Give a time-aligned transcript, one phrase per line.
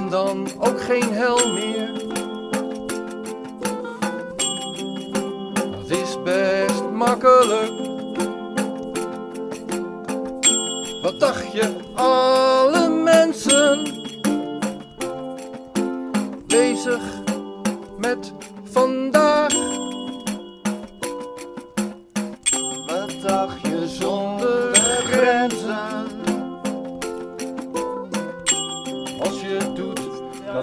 [0.00, 1.92] en dan ook geen hel meer.
[5.70, 7.72] Dat is best makkelijk.
[11.02, 13.88] Wat dacht je, alle mensen
[16.46, 17.02] bezig
[17.98, 18.32] met
[18.64, 19.52] vandaag?
[22.86, 24.74] Wat dacht je zonder
[25.10, 25.99] grenzen?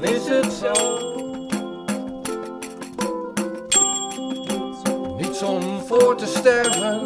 [0.01, 0.73] Dan is het zo.
[5.17, 7.05] Niets om voor te sterven.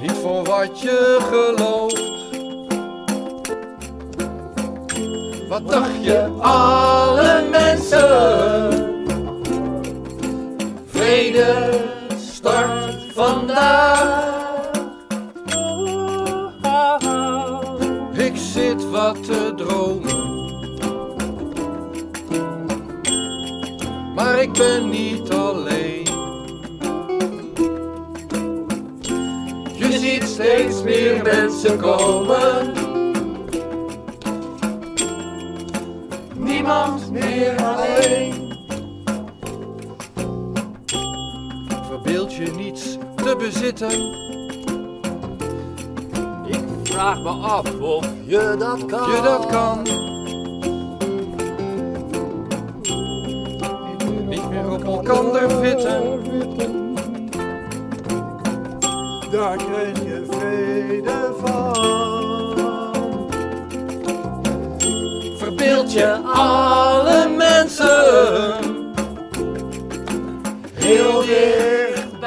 [0.00, 2.14] Niet voor wat je gelooft.
[5.48, 8.84] Wat dacht je, alle mensen?
[10.86, 11.94] Vrede
[19.26, 20.44] te dromen.
[24.14, 26.04] Maar ik ben niet alleen.
[29.76, 32.72] Je ziet steeds meer mensen komen.
[36.36, 38.54] Niemand meer alleen.
[41.88, 44.34] Verbeeld je niets te bezitten.
[46.96, 49.10] Vraag me af of je dat kan.
[49.10, 49.82] je dat kan.
[54.28, 56.24] Niet meer op elkander vitten.
[59.30, 61.74] Daar krijg je vrede van.
[65.38, 68.54] Verbeeld je alle mensen
[70.74, 72.20] heel dicht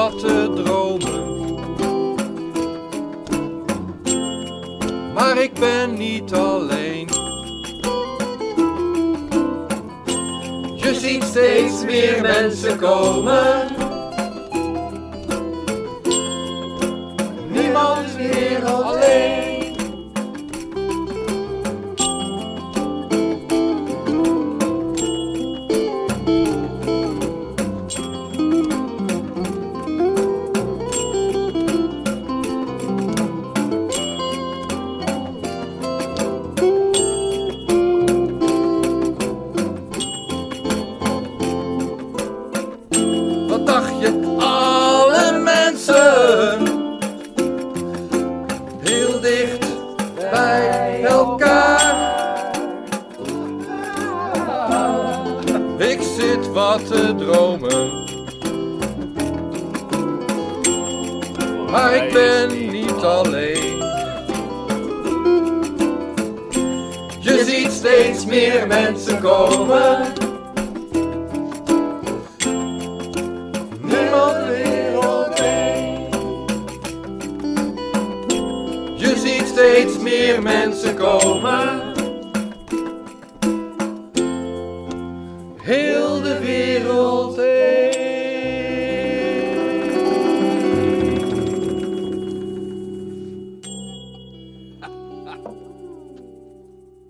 [0.00, 1.54] zit wat te dromen,
[5.14, 7.08] maar ik ben niet alleen.
[10.76, 13.79] Je ziet steeds meer mensen komen.
[55.80, 58.04] Ik zit wat te dromen,
[61.70, 63.78] maar ik ben niet alleen.
[67.20, 70.12] Je ziet steeds meer mensen komen.
[73.80, 76.08] Niemand wereldheen.
[78.96, 81.89] Je ziet steeds meer mensen komen.
[86.20, 87.98] Heel de wereld heen.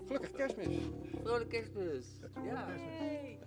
[0.07, 0.67] Gelukkig kerstmis.
[1.23, 2.05] Vrolijke kerstmis.
[2.43, 2.67] Ja.
[2.67, 3.39] Hey.